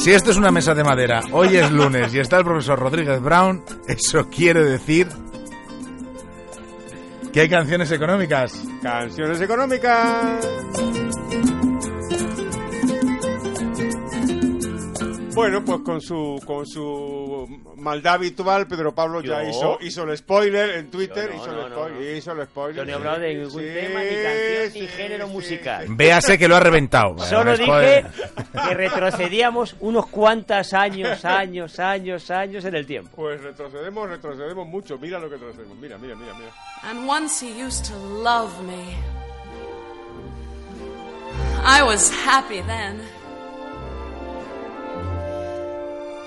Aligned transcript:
Si 0.00 0.12
esto 0.12 0.30
es 0.30 0.38
una 0.38 0.50
mesa 0.50 0.74
de 0.74 0.82
madera, 0.82 1.20
hoy 1.30 1.58
es 1.58 1.70
lunes 1.70 2.14
y 2.14 2.20
está 2.20 2.38
el 2.38 2.44
profesor 2.44 2.78
Rodríguez 2.78 3.20
Brown, 3.20 3.62
eso 3.86 4.30
quiere 4.30 4.64
decir 4.64 5.06
que 7.34 7.40
hay 7.42 7.50
canciones 7.50 7.92
económicas. 7.92 8.64
Canciones 8.82 9.42
económicas. 9.42 10.48
Bueno, 15.40 15.64
pues 15.64 15.80
con 15.80 16.00
su 16.02 16.38
con 16.44 16.66
su 16.66 17.62
maldad 17.76 18.14
habitual, 18.14 18.66
Pedro 18.66 18.94
Pablo 18.94 19.22
ya 19.22 19.42
hizo 19.42 19.78
hizo 19.80 20.02
el 20.04 20.16
spoiler 20.18 20.70
en 20.70 20.90
Twitter, 20.90 21.30
hizo, 21.34 21.46
no, 21.46 21.66
el 21.66 21.72
spoiler, 21.72 21.98
no. 21.98 22.16
hizo 22.16 22.32
el 22.32 22.46
spoiler. 22.46 22.76
Yo 22.76 22.84
no 22.84 22.90
he 22.90 22.94
hablado 22.94 23.18
de 23.20 23.34
ningún 23.34 23.50
sí, 23.62 23.68
tema, 23.72 24.00
ni 24.02 24.22
canción, 24.22 24.72
sí, 24.72 24.80
ni 24.80 24.86
género 24.88 25.26
sí. 25.26 25.32
musical. 25.32 25.86
Véase 25.88 26.38
que 26.38 26.46
lo 26.46 26.56
ha 26.56 26.60
reventado. 26.60 27.18
Solo 27.24 27.56
dije 27.56 28.04
que 28.52 28.74
retrocedíamos 28.74 29.76
unos 29.80 30.08
cuantos 30.08 30.74
años, 30.74 31.24
años, 31.24 31.78
años, 31.78 32.30
años 32.30 32.64
en 32.66 32.74
el 32.74 32.86
tiempo. 32.86 33.10
Pues 33.16 33.40
retrocedemos, 33.40 34.10
retrocedemos 34.10 34.68
mucho. 34.68 34.98
Mira 34.98 35.18
lo 35.18 35.30
que 35.30 35.36
retrocedemos. 35.36 35.78
Mira, 35.78 35.96
mira, 35.96 36.14
mira, 36.16 36.34
mira. 36.34 36.52
And 36.82 37.08
once 37.08 37.40
he 37.40 37.64
used 37.64 37.86
to 37.86 37.96
love 37.96 38.52
me. 38.64 38.94
I 41.64 41.82
was 41.82 42.10
happy 42.10 42.60
then. 42.62 43.00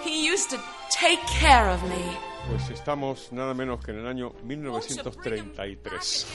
He 0.06 0.30
used 0.32 0.50
to 0.52 0.58
take 1.00 1.22
care 1.40 1.70
of 1.74 1.82
me. 1.84 2.18
Pues 2.50 2.70
estamos 2.72 3.32
nada 3.32 3.54
menos 3.54 3.84
que 3.84 3.92
en 3.92 4.00
el 4.00 4.08
año 4.08 4.34
1933. 4.44 6.28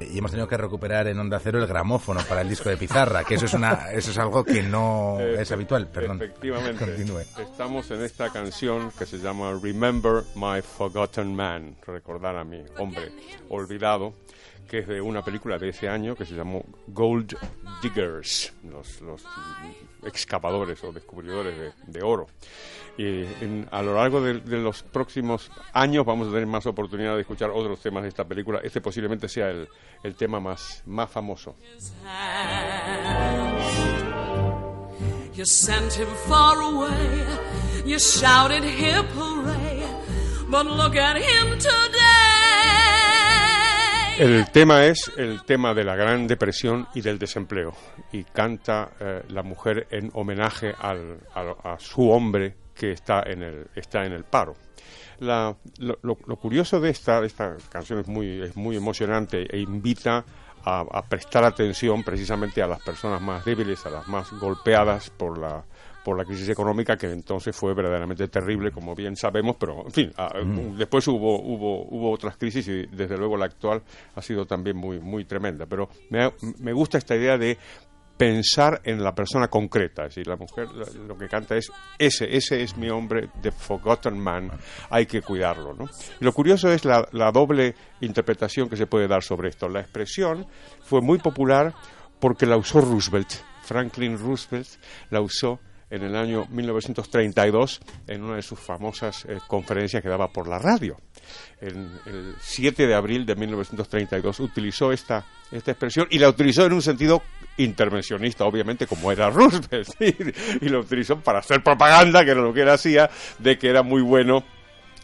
Y 0.00 0.16
hemos 0.18 0.30
tenido 0.30 0.46
que 0.46 0.56
recuperar 0.56 1.08
en 1.08 1.18
Onda 1.18 1.40
Cero 1.40 1.58
el 1.58 1.66
gramófono 1.66 2.20
para 2.28 2.42
el 2.42 2.48
disco 2.48 2.68
de 2.68 2.76
pizarra, 2.76 3.24
que 3.24 3.34
eso 3.34 3.46
es 3.46 3.54
una 3.54 3.90
eso 3.90 4.12
es 4.12 4.18
algo 4.18 4.44
que 4.44 4.62
no 4.62 5.16
Efe- 5.18 5.40
es 5.40 5.50
habitual. 5.50 5.88
Perdón. 5.88 6.22
Efectivamente. 6.22 6.84
Continúe. 6.84 7.20
Estamos 7.36 7.90
en 7.90 8.02
esta 8.02 8.30
canción 8.30 8.92
que 8.96 9.06
se 9.06 9.18
llama 9.18 9.58
Remember 9.60 10.22
My 10.36 10.62
Forgotten 10.62 11.34
Man. 11.34 11.74
Recordar 11.84 12.36
a 12.36 12.44
mi 12.44 12.62
hombre 12.78 13.10
olvidado, 13.48 14.14
que 14.68 14.78
es 14.80 14.88
de 14.88 15.00
una 15.00 15.22
película 15.22 15.58
de 15.58 15.68
ese 15.70 15.88
año 15.88 16.14
que 16.16 16.24
se 16.24 16.34
llamó 16.34 16.64
Gold 16.88 17.36
Diggers, 17.82 18.52
los, 18.64 19.00
los 19.00 19.22
excavadores 20.04 20.82
o 20.84 20.92
descubridores 20.92 21.56
de, 21.58 21.72
de 21.86 22.02
oro. 22.02 22.26
Y 22.96 23.22
en- 23.42 23.68
a 23.70 23.80
lo 23.82 23.94
largo 23.94 24.20
de, 24.20 24.40
de 24.40 24.58
los 24.58 24.82
próximos 24.82 25.50
años 25.72 26.04
vamos 26.04 26.28
a 26.28 26.30
tener 26.32 26.46
más 26.46 26.66
oportunidad 26.66 27.14
de 27.14 27.20
escuchar 27.20 27.50
otros 27.50 27.80
temas 27.80 28.02
de 28.02 28.08
esta 28.08 28.24
película. 28.24 28.60
Este 28.62 28.80
posiblemente 28.80 29.28
sea 29.28 29.50
el, 29.50 29.68
el 30.02 30.14
tema 30.16 30.40
más, 30.40 30.82
más 30.86 31.08
famoso. 31.10 31.54
You 35.34 35.44
sent 35.44 35.92
him 35.96 36.08
far 36.28 36.56
away. 36.60 37.24
You 37.86 37.98
shouted 37.98 38.64
hip 38.64 39.06
hooray. 39.14 39.84
But 40.50 40.66
look 40.66 40.96
at 40.96 41.16
him 41.16 41.58
today. 41.58 42.07
El 44.18 44.50
tema 44.50 44.84
es 44.84 45.12
el 45.16 45.42
tema 45.44 45.74
de 45.74 45.84
la 45.84 45.94
Gran 45.94 46.26
Depresión 46.26 46.88
y 46.94 47.00
del 47.02 47.18
desempleo. 47.18 47.72
Y 48.12 48.24
canta 48.24 48.90
eh, 48.98 49.22
la 49.28 49.42
mujer 49.42 49.86
en 49.90 50.10
homenaje 50.14 50.74
al- 50.78 51.20
al- 51.34 51.56
a 51.62 51.78
su 51.78 52.10
hombre 52.10 52.56
que 52.74 52.92
está 52.92 53.22
en 53.24 53.42
el, 53.42 53.66
está 53.76 54.04
en 54.04 54.12
el 54.12 54.24
paro. 54.24 54.56
La- 55.20 55.56
lo, 55.78 56.06
curioso 56.36 56.80
de 56.80 56.90
esta, 56.90 57.24
esta 57.24 57.56
canción 57.68 58.00
es 58.00 58.08
muy, 58.08 58.42
es 58.42 58.56
muy 58.56 58.76
emocionante 58.76 59.46
e 59.54 59.60
invita 59.60 60.24
a, 60.64 60.80
a 60.80 61.02
prestar 61.02 61.44
atención 61.44 62.02
precisamente 62.02 62.60
a 62.62 62.66
las 62.66 62.80
personas 62.82 63.20
más 63.20 63.44
débiles, 63.44 63.84
a 63.86 63.90
las 63.90 64.08
más 64.08 64.32
golpeadas 64.32 65.10
por 65.10 65.38
la, 65.38 65.64
por 66.08 66.16
la 66.16 66.24
crisis 66.24 66.48
económica 66.48 66.96
que 66.96 67.10
entonces 67.10 67.54
fue 67.54 67.74
verdaderamente 67.74 68.28
terrible, 68.28 68.70
como 68.70 68.94
bien 68.94 69.14
sabemos, 69.14 69.56
pero 69.60 69.84
en 69.84 69.92
fin, 69.92 70.10
ah, 70.16 70.30
después 70.74 71.06
hubo, 71.06 71.38
hubo, 71.38 71.84
hubo 71.84 72.10
otras 72.10 72.38
crisis 72.38 72.66
y 72.66 72.86
desde 72.86 73.18
luego 73.18 73.36
la 73.36 73.44
actual 73.44 73.82
ha 74.14 74.22
sido 74.22 74.46
también 74.46 74.78
muy, 74.78 75.00
muy 75.00 75.26
tremenda. 75.26 75.66
Pero 75.66 75.90
me, 76.08 76.32
me 76.60 76.72
gusta 76.72 76.96
esta 76.96 77.14
idea 77.14 77.36
de 77.36 77.58
pensar 78.16 78.80
en 78.84 79.04
la 79.04 79.14
persona 79.14 79.48
concreta, 79.48 80.04
es 80.04 80.14
decir, 80.14 80.28
la 80.28 80.36
mujer 80.36 80.68
lo 81.06 81.18
que 81.18 81.28
canta 81.28 81.58
es 81.58 81.70
ese, 81.98 82.34
ese 82.34 82.62
es 82.62 82.74
mi 82.78 82.88
hombre, 82.88 83.28
the 83.42 83.52
forgotten 83.52 84.18
man, 84.18 84.50
hay 84.88 85.04
que 85.04 85.20
cuidarlo, 85.20 85.74
¿no? 85.74 85.90
Y 86.18 86.24
lo 86.24 86.32
curioso 86.32 86.72
es 86.72 86.86
la, 86.86 87.06
la 87.12 87.30
doble 87.32 87.74
interpretación 88.00 88.70
que 88.70 88.76
se 88.76 88.86
puede 88.86 89.08
dar 89.08 89.22
sobre 89.22 89.50
esto. 89.50 89.68
La 89.68 89.80
expresión 89.80 90.46
fue 90.80 91.02
muy 91.02 91.18
popular 91.18 91.74
porque 92.18 92.46
la 92.46 92.56
usó 92.56 92.80
Roosevelt, 92.80 93.30
Franklin 93.62 94.16
Roosevelt 94.16 94.68
la 95.10 95.20
usó 95.20 95.60
en 95.90 96.02
el 96.02 96.16
año 96.16 96.46
1932 96.50 97.80
en 98.06 98.22
una 98.22 98.36
de 98.36 98.42
sus 98.42 98.58
famosas 98.58 99.24
eh, 99.24 99.38
conferencias 99.46 100.02
que 100.02 100.08
daba 100.08 100.28
por 100.28 100.48
la 100.48 100.58
radio. 100.58 100.96
En 101.60 101.90
el 102.06 102.34
7 102.40 102.86
de 102.86 102.94
abril 102.94 103.26
de 103.26 103.34
1932 103.34 104.40
utilizó 104.40 104.92
esta, 104.92 105.24
esta 105.50 105.72
expresión 105.72 106.06
y 106.10 106.18
la 106.18 106.28
utilizó 106.28 106.64
en 106.66 106.72
un 106.72 106.82
sentido 106.82 107.22
intervencionista, 107.56 108.44
obviamente, 108.44 108.86
como 108.86 109.10
era 109.10 109.30
Roosevelt, 109.30 109.88
y, 110.00 110.66
y 110.66 110.68
lo 110.68 110.80
utilizó 110.80 111.20
para 111.20 111.40
hacer 111.40 111.62
propaganda, 111.62 112.24
que 112.24 112.30
era 112.30 112.40
lo 112.40 112.52
que 112.52 112.62
él 112.62 112.68
hacía, 112.68 113.10
de 113.38 113.58
que 113.58 113.68
era 113.68 113.82
muy 113.82 114.02
bueno 114.02 114.44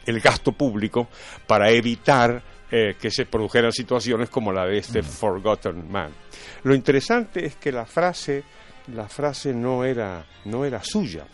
el 0.06 0.20
gasto 0.20 0.52
público 0.52 1.08
para 1.46 1.70
evitar 1.70 2.42
eh, 2.70 2.96
que 3.00 3.10
se 3.10 3.26
produjeran 3.26 3.72
situaciones 3.72 4.30
como 4.30 4.52
la 4.52 4.66
de 4.66 4.78
este 4.78 5.02
Forgotten 5.02 5.90
Man. 5.90 6.10
Lo 6.64 6.74
interesante 6.74 7.46
es 7.46 7.56
que 7.56 7.70
la 7.70 7.86
frase, 7.86 8.42
la 8.88 9.08
frase 9.08 9.52
no 9.52 9.84
era, 9.84 10.24
no 10.44 10.64
era 10.64 10.82
suya. 10.82 11.26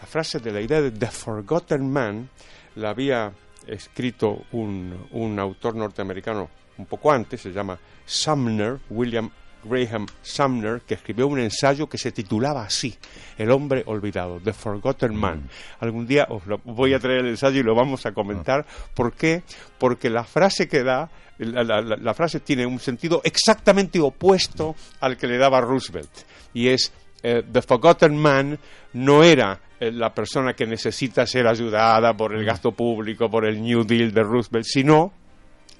La 0.00 0.06
frase 0.06 0.38
de 0.38 0.52
la 0.52 0.60
idea 0.60 0.80
de 0.80 0.90
The 0.90 1.08
Forgotten 1.08 1.90
Man 1.90 2.28
la 2.76 2.90
había 2.90 3.32
escrito 3.66 4.44
un, 4.52 5.08
un 5.12 5.38
autor 5.38 5.74
norteamericano 5.74 6.48
un 6.78 6.86
poco 6.86 7.10
antes, 7.10 7.40
se 7.40 7.52
llama 7.52 7.78
Sumner, 8.06 8.78
William 8.90 9.30
Graham 9.64 10.06
Sumner, 10.22 10.80
que 10.82 10.94
escribió 10.94 11.26
un 11.26 11.38
ensayo 11.40 11.88
que 11.88 11.98
se 11.98 12.12
titulaba 12.12 12.62
así, 12.62 12.96
El 13.36 13.50
hombre 13.50 13.82
olvidado, 13.86 14.40
The 14.42 14.52
Forgotten 14.52 15.14
Man. 15.14 15.48
Algún 15.80 16.06
día 16.06 16.26
os 16.30 16.46
lo- 16.46 16.58
voy 16.64 16.94
a 16.94 16.98
traer 16.98 17.20
el 17.20 17.28
ensayo 17.28 17.60
y 17.60 17.62
lo 17.62 17.74
vamos 17.74 18.06
a 18.06 18.12
comentar. 18.12 18.66
¿Por 18.94 19.12
qué? 19.12 19.42
Porque 19.78 20.10
la 20.10 20.24
frase 20.24 20.68
que 20.68 20.82
da, 20.82 21.10
la, 21.38 21.62
la- 21.64 21.80
la- 21.80 21.96
la 21.96 22.14
frase 22.14 22.40
tiene 22.40 22.66
un 22.66 22.78
sentido 22.80 23.20
exactamente 23.24 24.00
opuesto 24.00 24.74
al 25.00 25.16
que 25.16 25.26
le 25.26 25.38
daba 25.38 25.60
Roosevelt. 25.60 26.10
Y 26.54 26.68
es, 26.68 26.92
eh, 27.22 27.42
The 27.50 27.62
Forgotten 27.62 28.16
Man 28.16 28.58
no 28.94 29.22
era 29.22 29.60
eh, 29.80 29.92
la 29.92 30.12
persona 30.12 30.54
que 30.54 30.66
necesita 30.66 31.24
ser 31.26 31.46
ayudada 31.46 32.12
por 32.16 32.34
el 32.34 32.44
gasto 32.44 32.72
público, 32.72 33.30
por 33.30 33.44
el 33.46 33.62
New 33.62 33.84
Deal 33.84 34.12
de 34.12 34.22
Roosevelt, 34.24 34.64
sino 34.66 35.12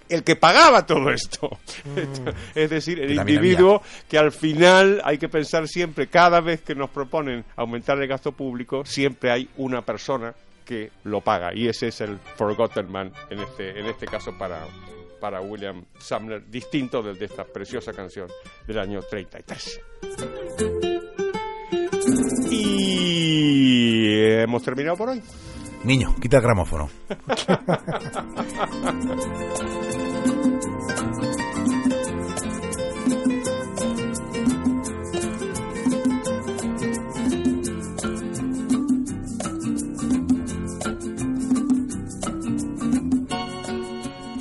el 0.09 0.25
que 0.25 0.37
pagaba 0.37 0.87
todo 0.87 1.11
esto. 1.11 1.51
es 2.55 2.71
decir, 2.71 3.01
el 3.01 3.13
individuo 3.13 3.83
que 4.09 4.19
al 4.19 4.33
final 4.33 5.01
hay 5.05 5.19
que 5.19 5.29
pensar 5.29 5.69
siempre, 5.69 6.09
cada 6.09 6.41
vez 6.41 6.63
que 6.63 6.75
nos 6.75 6.91
proponen 6.91 7.45
aumentar 7.57 8.01
el 8.01 8.09
gasto 8.09 8.33
público, 8.33 8.85
siempre 8.85 9.31
hay 9.31 9.49
una 9.57 9.83
persona 9.83 10.35
que 10.65 10.91
lo 11.05 11.21
paga. 11.21 11.55
Y 11.55 11.69
ese 11.69 11.89
es 11.89 12.01
el 12.01 12.19
Forgotten 12.37 12.91
Man, 12.91 13.13
en 13.31 13.41
este, 13.41 13.79
en 13.79 13.87
este 13.87 14.07
caso 14.07 14.37
para, 14.37 14.67
para 15.21 15.41
William 15.41 15.85
Sumner, 15.99 16.49
distinto 16.49 17.03
del 17.03 17.19
de 17.19 17.25
esta 17.25 17.45
preciosa 17.45 17.93
canción 17.93 18.29
del 18.67 18.79
año 18.79 19.01
33. 19.01 19.81
Y 22.51 24.21
hemos 24.43 24.63
terminado 24.63 24.97
por 24.97 25.09
hoy. 25.11 25.23
Niño, 25.85 26.15
quita 26.21 26.39
el 26.39 26.43
gramófono. 26.43 26.89